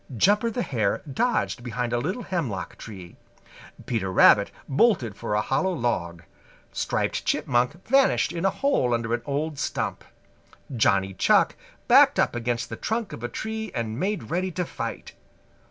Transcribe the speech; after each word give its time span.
Jumper 0.17 0.49
the 0.49 0.63
Hare 0.63 1.03
dodged 1.07 1.61
behind 1.63 1.93
a 1.93 1.99
little 1.99 2.23
hemlock 2.23 2.75
tree. 2.79 3.17
Peter 3.85 4.11
Rabbit 4.11 4.49
bolted 4.67 5.15
for 5.15 5.35
a 5.35 5.41
hollow 5.41 5.73
log. 5.73 6.23
Striped 6.73 7.23
Chipmunk 7.23 7.85
vanished 7.85 8.31
in 8.31 8.43
a 8.43 8.49
hole 8.49 8.95
under 8.95 9.13
an 9.13 9.21
old 9.27 9.59
stump. 9.59 10.03
Johnny 10.75 11.13
Chuck 11.13 11.55
backed 11.87 12.17
up 12.17 12.35
against 12.35 12.69
the 12.69 12.75
trunk 12.77 13.13
of 13.13 13.23
a 13.23 13.29
tree 13.29 13.71
and 13.75 13.99
made 13.99 14.31
ready 14.31 14.49
to 14.49 14.65
fight. 14.65 15.13